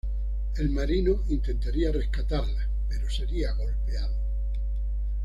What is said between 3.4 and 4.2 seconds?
golpeado.